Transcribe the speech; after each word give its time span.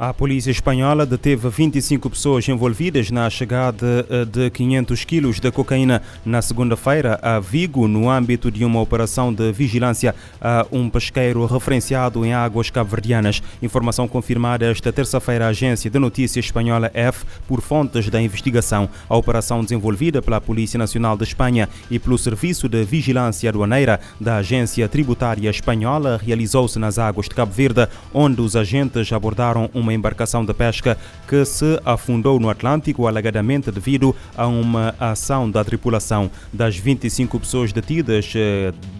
A 0.00 0.14
polícia 0.14 0.52
espanhola 0.52 1.04
deteve 1.04 1.48
25 1.48 2.08
pessoas 2.08 2.48
envolvidas 2.48 3.10
na 3.10 3.28
chegada 3.28 4.06
eh, 4.08 4.24
de 4.24 4.48
500 4.48 5.04
quilos 5.04 5.40
de 5.40 5.50
cocaína 5.50 6.00
na 6.24 6.40
segunda-feira 6.40 7.18
a 7.20 7.40
Vigo, 7.40 7.88
no 7.88 8.08
âmbito 8.08 8.48
de 8.48 8.64
uma 8.64 8.80
operação 8.80 9.34
de 9.34 9.50
vigilância 9.50 10.14
a 10.40 10.64
um 10.70 10.88
pesqueiro 10.88 11.44
referenciado 11.46 12.24
em 12.24 12.32
águas 12.32 12.70
cabo-verdianas. 12.70 13.42
Informação 13.60 14.06
confirmada 14.06 14.70
esta 14.70 14.92
terça-feira 14.92 15.46
à 15.46 15.48
agência 15.48 15.90
de 15.90 15.98
notícias 15.98 16.44
espanhola 16.44 16.92
F 16.94 17.26
por 17.48 17.60
fontes 17.60 18.08
da 18.08 18.22
investigação. 18.22 18.88
A 19.08 19.16
operação 19.16 19.64
desenvolvida 19.64 20.22
pela 20.22 20.40
Polícia 20.40 20.78
Nacional 20.78 21.16
de 21.16 21.24
Espanha 21.24 21.68
e 21.90 21.98
pelo 21.98 22.16
Serviço 22.16 22.68
de 22.68 22.84
Vigilância 22.84 23.50
Aduaneira 23.50 23.98
da 24.20 24.36
Agência 24.36 24.88
Tributária 24.88 25.50
Espanhola 25.50 26.20
realizou-se 26.24 26.78
nas 26.78 27.00
águas 27.00 27.28
de 27.28 27.34
Cabo 27.34 27.52
Verde, 27.52 27.88
onde 28.14 28.40
os 28.40 28.54
agentes 28.54 29.12
abordaram 29.12 29.68
uma 29.74 29.87
uma 29.88 29.94
embarcação 29.94 30.44
de 30.44 30.52
pesca 30.52 30.98
que 31.26 31.44
se 31.46 31.80
afundou 31.84 32.38
no 32.38 32.50
Atlântico 32.50 33.06
alegadamente 33.06 33.70
devido 33.70 34.14
a 34.36 34.46
uma 34.46 34.94
ação 35.00 35.50
da 35.50 35.64
tripulação. 35.64 36.30
Das 36.52 36.76
25 36.76 37.40
pessoas 37.40 37.72
detidas, 37.72 38.32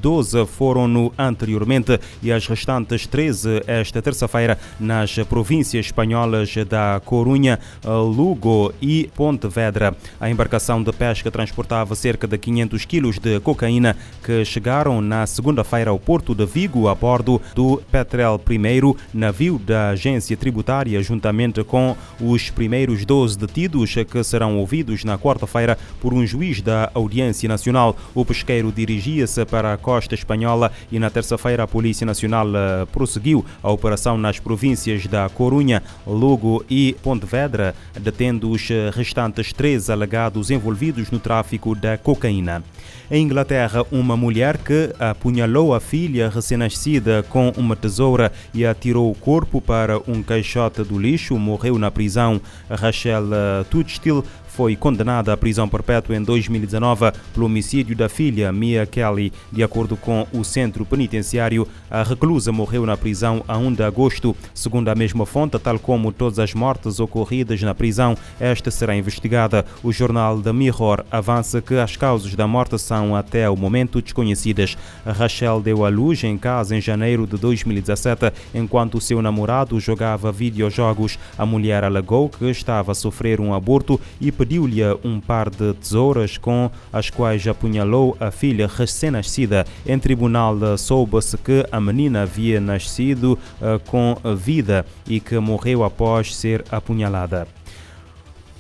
12 0.01 0.39
eh, 0.41 0.47
foram 0.47 0.89
no 0.89 1.13
anteriormente 1.19 2.01
e 2.23 2.33
as 2.33 2.47
restantes 2.47 3.07
13 3.07 3.63
esta 3.67 4.01
terça-feira 4.01 4.59
nas 4.81 5.15
províncias 5.29 5.87
espanholas 5.87 6.55
da 6.67 7.01
Corunha, 7.05 7.59
eh, 7.85 7.89
Lugo 7.89 8.73
e 8.81 9.11
Pontevedra. 9.15 9.95
A 10.19 10.31
embarcação 10.31 10.83
de 10.83 10.93
pesca 10.93 11.31
transportava 11.31 11.95
cerca 11.95 12.27
de 12.27 12.39
500 12.39 12.85
quilos 12.87 13.19
de 13.19 13.41
cocaína 13.41 13.95
que 14.25 14.43
chegaram 14.45 15.03
na 15.03 15.27
segunda-feira 15.27 15.91
ao 15.91 15.99
porto 15.99 16.35
de 16.35 16.47
Vigo 16.47 16.89
a 16.89 16.95
bordo 16.95 17.41
do 17.55 17.83
Petrel 17.91 18.41
I, 18.49 18.97
navio 19.13 19.59
da 19.59 19.91
agência 19.91 20.37
tributária 20.37 20.78
juntamente 21.03 21.65
com 21.65 21.97
os 22.21 22.51
primeiros 22.51 23.05
12 23.05 23.39
detidos 23.39 23.95
que 24.11 24.23
serão 24.23 24.59
ouvidos 24.59 25.05
na 25.05 25.19
quarta-feira 25.19 25.79
por 26.01 26.15
um 26.15 26.27
juiz 26.27 26.61
da 26.61 26.91
Audiência 26.95 27.49
Nacional. 27.49 27.97
O 28.15 28.25
pesqueiro 28.25 28.71
dirigia-se 28.71 29.45
para 29.45 29.73
a 29.73 29.77
costa 29.77 30.15
espanhola 30.15 30.71
e 30.91 30.99
na 30.99 31.11
terça-feira 31.11 31.63
a 31.63 31.67
Polícia 31.67 32.07
Nacional 32.07 32.47
eh, 32.55 32.87
prosseguiu 32.93 33.45
a 33.63 33.71
operação 33.71 34.17
nas 34.17 34.39
províncias 34.39 35.07
da 35.07 35.29
Corunha, 35.29 35.83
Lugo 36.07 36.65
e 36.69 36.95
Pontevedra, 37.03 37.75
detendo 37.99 38.51
os 38.51 38.69
restantes 38.95 39.53
três 39.53 39.91
alegados 39.91 40.51
envolvidos 40.51 41.11
no 41.11 41.19
tráfico 41.19 41.75
da 41.75 41.97
cocaína. 41.97 42.63
Em 43.11 43.23
Inglaterra, 43.23 43.87
uma 43.91 44.19
mulher 44.19 44.59
que 44.59 44.93
apunhalou 44.99 45.75
a 45.75 45.81
filha 45.81 46.29
recém-nascida 46.29 47.23
com 47.23 47.51
uma 47.57 47.75
tesoura 47.75 48.31
e 48.53 48.67
atirou 48.67 49.11
o 49.11 49.15
corpo 49.15 49.63
para 49.63 49.99
um 50.07 50.23
caixote 50.23 50.68
do 50.71 50.99
lixo 50.99 51.39
morreu 51.39 51.79
na 51.79 51.91
prisão. 51.91 52.41
Rachel 52.71 53.25
Tutstill 53.71 54.25
foi 54.59 54.75
condenada 54.75 55.33
à 55.33 55.37
prisão 55.37 55.69
perpétua 55.69 56.17
em 56.17 56.21
2019 56.21 57.13
pelo 57.33 57.47
homicídio 57.47 57.95
da 57.95 58.09
filha 58.09 58.51
Mia 58.51 58.85
Kelly. 58.85 59.33
De 59.53 59.63
acordo 59.63 59.97
com 59.97 60.27
o 60.33 60.43
centro 60.43 60.85
penitenciário, 60.85 61.65
a 61.89 62.03
reclusa 62.03 62.51
morreu 62.51 62.85
na 62.85 62.97
prisão 62.97 63.45
a 63.47 63.57
1 63.57 63.75
de 63.75 63.85
agosto. 63.85 64.35
Segundo 64.53 64.89
a 64.89 64.97
mesma 64.97 65.25
fonte, 65.25 65.57
tal 65.61 65.79
como 65.79 66.11
todas 66.11 66.41
as 66.41 66.55
mortes 66.55 66.99
ocorridas 66.99 67.63
na 67.63 67.73
prisão, 67.73 68.17
esta 68.41 68.69
será 68.69 68.97
investigada. 68.97 69.65
O 69.81 69.93
jornal 69.93 70.43
The 70.43 70.53
Mirror 70.53 71.05
avança 71.09 71.63
que 71.63 71.75
as 71.75 71.97
causas 71.97 72.35
da 72.35 72.49
morte 72.49 72.77
são 72.81 73.15
até 73.15 73.49
o 73.49 73.55
momento 73.55 74.03
desconhecidas. 74.03 74.77
Rachel 75.07 75.61
deu 75.61 75.85
à 75.85 75.89
luz 75.89 76.25
em 76.25 76.37
casa 76.37 76.75
em 76.75 76.81
janeiro 76.81 77.29
de 77.29 77.37
2017, 77.37 78.33
enquanto 78.53 79.01
seu 79.01 79.23
namorado 79.23 79.79
jogava 79.79 80.33
videojogos. 80.33 81.17
A 81.39 81.47
mulher 81.47 81.85
alegou 81.85 82.29
que 82.29 82.47
estava 82.47 82.91
a 82.91 82.95
sofrer 82.97 83.41
um 83.41 83.55
aborto 83.55 84.01
e 84.21 84.33
pediu 84.33 84.48
pediu-lhe 84.49 84.83
um 85.05 85.21
par 85.21 85.51
de 85.51 85.75
tesouras 85.75 86.39
com 86.39 86.71
as 86.91 87.11
quais 87.11 87.47
apunhalou 87.47 88.17
a 88.19 88.31
filha 88.31 88.67
recém-nascida. 88.67 89.67
Em 89.87 89.99
tribunal 89.99 90.57
soube-se 90.79 91.37
que 91.37 91.67
a 91.71 91.79
menina 91.79 92.23
havia 92.23 92.59
nascido 92.59 93.39
uh, 93.61 93.79
com 93.87 94.17
vida 94.37 94.87
e 95.07 95.21
que 95.21 95.39
morreu 95.39 95.85
após 95.85 96.35
ser 96.35 96.65
apunhalada. 96.71 97.58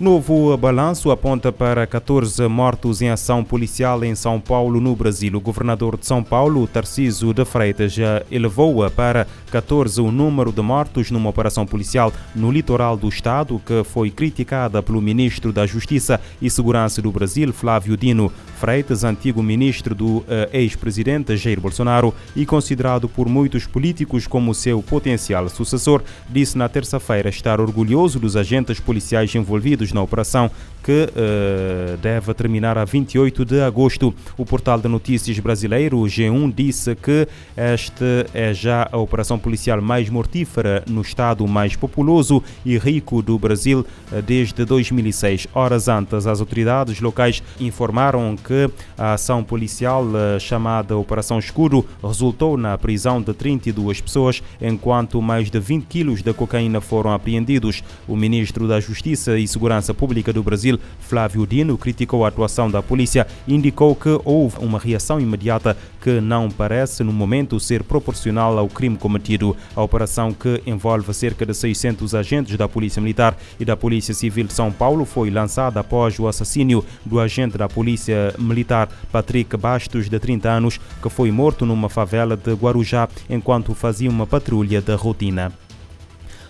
Novo 0.00 0.56
balanço 0.56 1.10
aponta 1.10 1.50
para 1.50 1.84
14 1.84 2.46
mortos 2.46 3.02
em 3.02 3.08
ação 3.08 3.42
policial 3.42 4.04
em 4.04 4.14
São 4.14 4.38
Paulo, 4.38 4.80
no 4.80 4.94
Brasil. 4.94 5.34
O 5.34 5.40
governador 5.40 5.98
de 5.98 6.06
São 6.06 6.22
Paulo, 6.22 6.68
Tarciso 6.68 7.34
de 7.34 7.44
Freitas, 7.44 7.94
já 7.94 8.22
elevou 8.30 8.88
para 8.92 9.26
14 9.50 10.00
o 10.00 10.12
número 10.12 10.52
de 10.52 10.62
mortos 10.62 11.10
numa 11.10 11.28
operação 11.28 11.66
policial 11.66 12.12
no 12.32 12.48
litoral 12.52 12.96
do 12.96 13.08
estado, 13.08 13.60
que 13.66 13.82
foi 13.82 14.08
criticada 14.08 14.80
pelo 14.80 15.02
ministro 15.02 15.52
da 15.52 15.66
Justiça 15.66 16.20
e 16.40 16.48
Segurança 16.48 17.02
do 17.02 17.10
Brasil, 17.10 17.52
Flávio 17.52 17.96
Dino 17.96 18.32
Freitas, 18.58 19.02
antigo 19.02 19.42
ministro 19.42 19.96
do 19.96 20.18
uh, 20.18 20.26
ex-presidente 20.52 21.36
Jair 21.36 21.60
Bolsonaro 21.60 22.14
e 22.36 22.46
considerado 22.46 23.08
por 23.08 23.28
muitos 23.28 23.66
políticos 23.66 24.28
como 24.28 24.54
seu 24.54 24.80
potencial 24.80 25.48
sucessor, 25.48 26.02
disse 26.28 26.56
na 26.56 26.68
terça-feira 26.68 27.28
estar 27.28 27.60
orgulhoso 27.60 28.20
dos 28.20 28.36
agentes 28.36 28.78
policiais 28.78 29.34
envolvidos 29.34 29.87
na 29.92 30.02
operação 30.02 30.50
que 30.82 31.08
uh, 31.10 31.96
deve 31.98 32.32
terminar 32.34 32.78
a 32.78 32.84
28 32.84 33.44
de 33.44 33.60
agosto. 33.60 34.14
O 34.36 34.46
portal 34.46 34.78
de 34.78 34.88
notícias 34.88 35.38
brasileiro 35.38 35.98
G1 35.98 36.54
disse 36.54 36.94
que 36.94 37.28
esta 37.56 38.26
é 38.32 38.54
já 38.54 38.88
a 38.90 38.96
operação 38.96 39.38
policial 39.38 39.82
mais 39.82 40.08
mortífera 40.08 40.82
no 40.88 41.02
estado 41.02 41.46
mais 41.46 41.76
populoso 41.76 42.42
e 42.64 42.78
rico 42.78 43.20
do 43.20 43.38
Brasil 43.38 43.84
uh, 44.10 44.22
desde 44.22 44.64
2006. 44.64 45.48
Horas 45.54 45.88
antes, 45.88 46.26
as 46.26 46.40
autoridades 46.40 47.00
locais 47.00 47.42
informaram 47.60 48.36
que 48.36 48.70
a 48.96 49.12
ação 49.12 49.44
policial 49.44 50.04
uh, 50.04 50.40
chamada 50.40 50.96
Operação 50.96 51.38
Escuro 51.38 51.84
resultou 52.02 52.56
na 52.56 52.78
prisão 52.78 53.20
de 53.20 53.34
32 53.34 54.00
pessoas, 54.00 54.42
enquanto 54.60 55.20
mais 55.20 55.50
de 55.50 55.60
20 55.60 55.84
quilos 55.84 56.22
de 56.22 56.32
cocaína 56.32 56.80
foram 56.80 57.12
apreendidos. 57.12 57.82
O 58.06 58.16
ministro 58.16 58.66
da 58.66 58.80
Justiça 58.80 59.38
e 59.38 59.46
Segurança 59.46 59.77
Pública 59.94 60.32
do 60.32 60.42
Brasil 60.42 60.78
Flávio 61.00 61.46
Dino 61.46 61.78
criticou 61.78 62.24
a 62.24 62.28
atuação 62.28 62.70
da 62.70 62.82
polícia 62.82 63.26
e 63.46 63.54
indicou 63.54 63.94
que 63.94 64.20
houve 64.24 64.58
uma 64.58 64.78
reação 64.78 65.20
imediata 65.20 65.76
que 66.00 66.20
não 66.20 66.50
parece, 66.50 67.02
no 67.02 67.12
momento, 67.12 67.58
ser 67.58 67.82
proporcional 67.82 68.58
ao 68.58 68.68
crime 68.68 68.96
cometido. 68.96 69.56
A 69.74 69.82
operação, 69.82 70.32
que 70.32 70.62
envolve 70.66 71.12
cerca 71.14 71.44
de 71.44 71.54
600 71.54 72.14
agentes 72.14 72.56
da 72.56 72.68
Polícia 72.68 73.00
Militar 73.00 73.36
e 73.58 73.64
da 73.64 73.76
Polícia 73.76 74.14
Civil 74.14 74.46
de 74.46 74.52
São 74.52 74.72
Paulo, 74.72 75.04
foi 75.04 75.30
lançada 75.30 75.80
após 75.80 76.18
o 76.18 76.26
assassínio 76.26 76.84
do 77.04 77.20
agente 77.20 77.56
da 77.56 77.68
Polícia 77.68 78.34
Militar 78.38 78.88
Patrick 79.10 79.56
Bastos, 79.56 80.08
de 80.08 80.18
30 80.18 80.48
anos, 80.48 80.80
que 81.02 81.08
foi 81.08 81.30
morto 81.30 81.64
numa 81.66 81.88
favela 81.88 82.36
de 82.36 82.52
Guarujá 82.52 83.08
enquanto 83.28 83.74
fazia 83.74 84.10
uma 84.10 84.26
patrulha 84.26 84.80
de 84.80 84.94
rotina. 84.94 85.52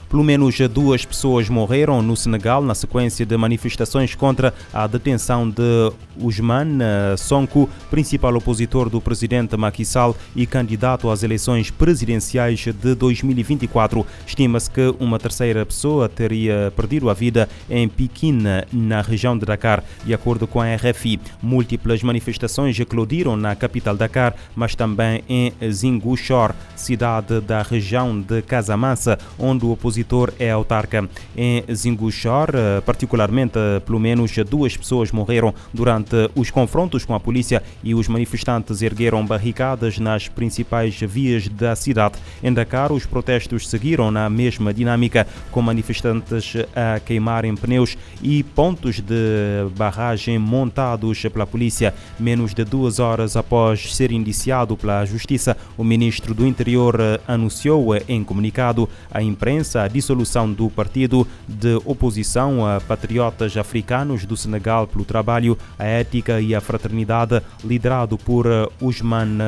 Pelo 0.08 0.24
menos 0.24 0.56
duas 0.72 1.04
pessoas 1.04 1.48
morreram 1.50 2.00
no 2.00 2.16
Senegal 2.16 2.62
na 2.62 2.74
sequência 2.74 3.26
de 3.26 3.36
manifestações 3.36 4.14
contra 4.14 4.54
a 4.72 4.86
detenção 4.86 5.48
de 5.48 5.92
Ousmane 6.19 6.82
Sonko, 7.19 7.69
principal 7.91 8.34
opositor 8.34 8.88
do 8.88 9.00
presidente 9.00 9.56
Macky 9.56 9.84
Sall 9.84 10.16
e 10.34 10.46
candidato 10.46 11.10
às 11.10 11.22
eleições 11.22 11.70
presidenciais 11.70 12.60
de 12.60 12.94
2024. 12.94 14.06
Estima-se 14.26 14.70
que 14.70 14.94
uma 14.99 15.19
terceira 15.19 15.64
pessoa 15.66 16.08
teria 16.08 16.72
perdido 16.75 17.11
a 17.11 17.14
vida 17.14 17.49
em 17.69 17.87
Pequim, 17.87 18.43
na 18.72 19.02
região 19.02 19.37
de 19.37 19.44
Dakar. 19.44 19.84
De 20.04 20.14
acordo 20.14 20.46
com 20.46 20.61
a 20.61 20.75
RFI, 20.75 21.20
múltiplas 21.43 22.02
manifestações 22.02 22.78
eclodiram 22.81 23.37
na 23.37 23.54
capital 23.54 23.96
Dakar, 23.96 24.34
mas 24.56 24.75
também 24.75 25.22
em 25.28 25.52
Zingushor, 25.70 26.54
cidade 26.75 27.40
da 27.40 27.62
região 27.62 28.19
de 28.20 28.40
Casamance, 28.43 29.16
onde 29.38 29.64
o 29.64 29.70
opositor 29.72 29.98
opositor 29.99 30.33
é 30.39 30.50
autarca. 30.50 31.09
Em 31.37 31.65
Zingushor, 31.73 32.50
eh, 32.55 32.81
particularmente, 32.83 33.59
eh, 33.59 33.81
pelo 33.81 33.99
menos 33.99 34.33
duas 34.49 34.77
pessoas 34.77 35.11
morreram 35.11 35.55
durante 35.73 36.15
os 36.35 36.50
confrontos 36.50 37.05
com 37.05 37.15
a 37.15 37.21
polícia 37.21 37.62
e 37.83 37.95
os 37.95 38.09
manifestantes 38.09 38.83
ergueram 38.83 39.27
barricadas 39.27 39.99
nas 39.99 40.29
principais 40.29 40.95
vias 41.00 41.49
da 41.49 41.75
cidade. 41.75 42.19
Em 42.43 42.53
Dakar, 42.53 42.93
os 42.93 43.06
protestos 43.06 43.69
seguiram 43.69 44.11
na 44.11 44.31
mesma 44.31 44.73
dinâmica, 44.73 45.27
com 45.50 45.61
manifestantes 45.62 46.55
a 46.75 47.00
queimarem 47.00 47.56
pneus 47.56 47.97
e 48.23 48.43
pontos 48.43 49.00
de 49.00 49.69
barragem 49.77 50.39
montados 50.39 51.23
pela 51.23 51.47
polícia. 51.47 51.95
Menos 52.19 52.55
de 52.55 52.65
duas 52.65 52.99
horas 52.99 53.37
após 53.37 53.95
ser 53.95 54.12
indiciado 54.12 54.77
pela 54.77 55.05
justiça, 55.05 55.56
o 55.77 55.83
ministro 55.83 56.35
do 56.35 56.47
Interior 56.47 57.00
eh, 57.00 57.21
anunciou 57.27 57.97
em 58.09 58.23
comunicado 58.23 58.89
à 59.11 59.23
imprensa 59.23 59.88
a 59.88 59.90
dissolução 59.90 60.52
do 60.52 60.69
partido 60.69 61.26
de 61.49 61.81
oposição 61.87 62.67
a 62.67 62.79
patriotas 62.79 63.56
africanos 63.56 64.26
do 64.26 64.37
Senegal 64.37 64.87
pelo 64.87 65.05
trabalho, 65.05 65.56
a 65.79 65.85
ética 65.85 66.40
e 66.43 66.55
a 66.55 66.61
fraternidade, 66.61 67.40
liderado 67.64 68.19
por 68.19 68.46
Usman 68.81 69.38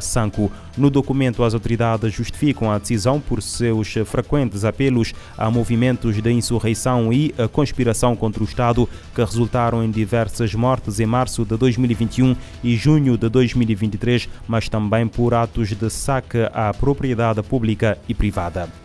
Sanko. 0.00 0.50
No 0.78 0.88
documento, 0.88 1.42
as 1.42 1.52
autoridades 1.52 2.14
justificam 2.14 2.70
a 2.70 2.78
decisão 2.78 3.20
por 3.20 3.42
seus 3.42 3.92
frequentes 4.06 4.64
apelos 4.64 5.12
a 5.36 5.50
movimentos 5.50 6.22
de 6.22 6.30
insurreição 6.30 7.12
e 7.12 7.34
a 7.36 7.48
conspiração 7.48 8.14
contra 8.14 8.42
o 8.42 8.46
Estado 8.46 8.88
que 9.14 9.20
resultaram 9.20 9.84
em 9.84 9.90
diversas 9.90 10.54
mortes 10.54 11.00
em 11.00 11.06
março 11.06 11.44
de 11.44 11.56
2021 11.56 12.36
e 12.62 12.76
junho 12.76 13.18
de 13.18 13.28
2023, 13.28 14.28
mas 14.46 14.68
também 14.68 15.08
por 15.08 15.34
atos 15.34 15.70
de 15.70 15.90
saque 15.90 16.38
à 16.54 16.72
propriedade 16.72 17.42
pública 17.42 17.98
e 18.08 18.14
privada. 18.14 18.81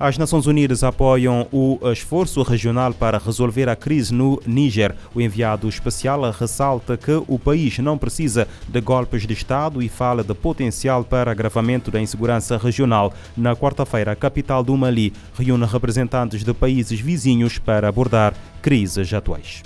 As 0.00 0.16
Nações 0.16 0.46
Unidas 0.46 0.82
apoiam 0.82 1.46
o 1.52 1.78
esforço 1.92 2.40
regional 2.40 2.94
para 2.94 3.18
resolver 3.18 3.68
a 3.68 3.76
crise 3.76 4.14
no 4.14 4.40
Níger. 4.46 4.96
O 5.14 5.20
enviado 5.20 5.68
especial 5.68 6.22
ressalta 6.30 6.96
que 6.96 7.22
o 7.28 7.38
país 7.38 7.78
não 7.80 7.98
precisa 7.98 8.48
de 8.66 8.80
golpes 8.80 9.26
de 9.26 9.34
Estado 9.34 9.82
e 9.82 9.90
fala 9.90 10.24
de 10.24 10.32
potencial 10.32 11.04
para 11.04 11.30
agravamento 11.30 11.90
da 11.90 12.00
insegurança 12.00 12.56
regional. 12.56 13.12
Na 13.36 13.54
quarta-feira, 13.54 14.12
a 14.12 14.16
capital 14.16 14.64
do 14.64 14.74
Mali 14.74 15.12
reúne 15.34 15.66
representantes 15.66 16.42
de 16.42 16.54
países 16.54 16.98
vizinhos 16.98 17.58
para 17.58 17.86
abordar 17.86 18.32
crises 18.62 19.12
atuais. 19.12 19.62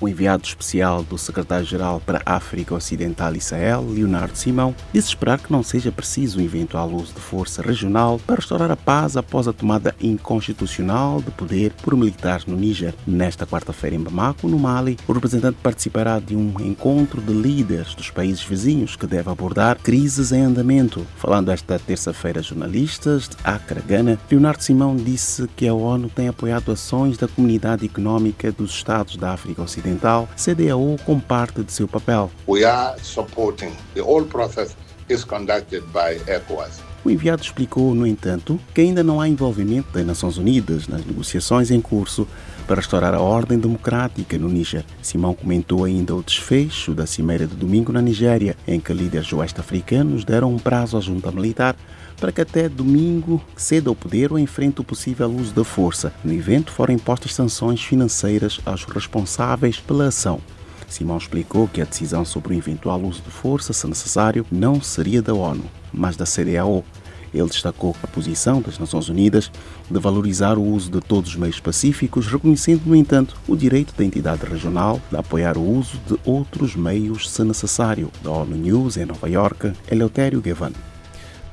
O 0.00 0.08
enviado 0.08 0.44
especial 0.44 1.04
do 1.04 1.16
secretário-geral 1.16 2.02
para 2.04 2.20
a 2.26 2.34
África 2.34 2.74
Ocidental 2.74 3.34
e 3.34 3.40
Sahel, 3.40 3.86
Leonardo 3.88 4.36
Simão, 4.36 4.74
disse 4.92 5.08
esperar 5.08 5.38
que 5.38 5.52
não 5.52 5.62
seja 5.62 5.92
preciso 5.92 6.40
um 6.40 6.42
eventual 6.42 6.90
uso 6.90 7.14
de 7.14 7.20
força 7.20 7.62
regional 7.62 8.20
para 8.26 8.36
restaurar 8.36 8.70
a 8.72 8.76
paz 8.76 9.16
após 9.16 9.46
a 9.46 9.52
tomada 9.52 9.94
inconstitucional 10.00 11.22
de 11.22 11.30
poder 11.30 11.72
por 11.82 11.96
militares 11.96 12.44
no 12.44 12.56
Níger. 12.56 12.92
Nesta 13.06 13.46
quarta-feira 13.46 13.94
em 13.94 14.00
Bamako, 14.00 14.48
no 14.48 14.58
Mali, 14.58 14.96
o 15.06 15.12
representante 15.12 15.58
participará 15.62 16.18
de 16.18 16.34
um 16.34 16.52
encontro 16.60 17.22
de 17.22 17.32
líderes 17.32 17.94
dos 17.94 18.10
países 18.10 18.42
vizinhos 18.42 18.96
que 18.96 19.06
deve 19.06 19.30
abordar 19.30 19.78
crises 19.78 20.32
em 20.32 20.42
andamento. 20.42 21.06
Falando 21.16 21.52
esta 21.52 21.78
terça-feira 21.78 22.40
a 22.40 22.42
jornalistas 22.42 23.28
de 23.28 23.36
Accra, 23.44 23.80
Gana, 23.80 24.18
Leonardo 24.28 24.62
Simão 24.62 24.96
disse 24.96 25.46
que 25.56 25.68
a 25.68 25.74
ONU 25.74 26.08
tem 26.08 26.26
apoiado 26.26 26.72
ações 26.72 27.16
da 27.16 27.28
Comunidade 27.28 27.86
Econômica 27.86 28.50
dos 28.50 28.72
Estados 28.72 29.16
da 29.16 29.32
África 29.32 29.62
Ocidental 29.62 29.83
Ocidental, 29.84 30.26
CDAO 30.36 30.96
com 31.04 31.20
parte 31.20 31.62
de 31.62 31.70
seu 31.70 31.86
papel. 31.86 32.30
We 32.48 32.64
are 32.64 32.98
supporting 33.02 33.76
the 33.92 34.00
whole 34.00 34.24
process 34.24 34.74
is 35.10 35.24
conducted 35.24 35.82
by 35.92 36.16
ECOWAS. 36.26 36.93
O 37.04 37.10
enviado 37.10 37.42
explicou, 37.42 37.94
no 37.94 38.06
entanto, 38.06 38.58
que 38.72 38.80
ainda 38.80 39.04
não 39.04 39.20
há 39.20 39.28
envolvimento 39.28 39.92
das 39.92 40.06
Nações 40.06 40.38
Unidas 40.38 40.88
nas 40.88 41.04
negociações 41.04 41.70
em 41.70 41.78
curso 41.78 42.26
para 42.66 42.76
restaurar 42.76 43.12
a 43.12 43.20
ordem 43.20 43.58
democrática 43.58 44.38
no 44.38 44.48
Níger. 44.48 44.86
Simão 45.02 45.34
comentou 45.34 45.84
ainda 45.84 46.14
o 46.14 46.22
desfecho 46.22 46.94
da 46.94 47.06
cimeira 47.06 47.46
de 47.46 47.54
domingo 47.54 47.92
na 47.92 48.00
Nigéria, 48.00 48.56
em 48.66 48.80
que 48.80 48.94
líderes 48.94 49.30
oeste-africanos 49.34 50.24
deram 50.24 50.54
um 50.54 50.58
prazo 50.58 50.96
à 50.96 51.00
junta 51.00 51.30
militar 51.30 51.76
para 52.18 52.32
que 52.32 52.40
até 52.40 52.70
domingo 52.70 53.44
ceda 53.54 53.90
ao 53.90 53.94
poder 53.94 54.32
ou 54.32 54.38
enfrente 54.38 54.80
o 54.80 54.84
possível 54.84 55.30
uso 55.30 55.52
da 55.52 55.62
força. 55.62 56.10
No 56.24 56.32
evento 56.32 56.72
foram 56.72 56.94
impostas 56.94 57.34
sanções 57.34 57.82
financeiras 57.82 58.60
aos 58.64 58.84
responsáveis 58.84 59.78
pela 59.78 60.06
ação. 60.06 60.40
Simão 60.88 61.18
explicou 61.18 61.68
que 61.68 61.80
a 61.80 61.84
decisão 61.84 62.24
sobre 62.24 62.54
o 62.54 62.56
eventual 62.56 63.00
uso 63.00 63.22
de 63.22 63.30
força, 63.30 63.72
se 63.72 63.86
necessário, 63.86 64.46
não 64.50 64.80
seria 64.80 65.22
da 65.22 65.34
ONU, 65.34 65.64
mas 65.92 66.16
da 66.16 66.24
CDAO. 66.24 66.84
Ele 67.32 67.48
destacou 67.48 67.96
a 68.00 68.06
posição 68.06 68.62
das 68.62 68.78
Nações 68.78 69.08
Unidas 69.08 69.50
de 69.90 69.98
valorizar 69.98 70.56
o 70.56 70.62
uso 70.62 70.88
de 70.90 71.00
todos 71.00 71.30
os 71.30 71.36
meios 71.36 71.58
pacíficos, 71.58 72.28
reconhecendo, 72.28 72.82
no 72.86 72.94
entanto, 72.94 73.36
o 73.48 73.56
direito 73.56 73.92
da 73.96 74.04
entidade 74.04 74.46
regional 74.46 75.00
de 75.10 75.16
apoiar 75.16 75.58
o 75.58 75.68
uso 75.68 76.00
de 76.06 76.16
outros 76.24 76.76
meios 76.76 77.28
se 77.28 77.42
necessário. 77.42 78.10
Da 78.22 78.30
ONU 78.30 78.54
News 78.54 78.96
em 78.96 79.04
Nova 79.04 79.28
York, 79.28 79.72
Eleutério 79.90 80.40
Gavan. 80.40 80.72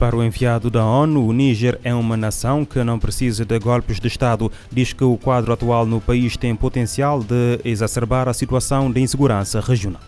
Para 0.01 0.15
o 0.15 0.23
enviado 0.23 0.71
da 0.71 0.83
ONU, 0.83 1.27
o 1.27 1.31
Níger 1.31 1.79
é 1.83 1.93
uma 1.93 2.17
nação 2.17 2.65
que 2.65 2.83
não 2.83 2.97
precisa 2.97 3.45
de 3.45 3.59
golpes 3.59 3.99
de 3.99 4.07
Estado. 4.07 4.51
Diz 4.71 4.93
que 4.93 5.03
o 5.03 5.15
quadro 5.15 5.53
atual 5.53 5.85
no 5.85 6.01
país 6.01 6.35
tem 6.35 6.55
potencial 6.55 7.19
de 7.21 7.59
exacerbar 7.63 8.27
a 8.27 8.33
situação 8.33 8.91
de 8.91 8.99
insegurança 8.99 9.61
regional. 9.61 10.01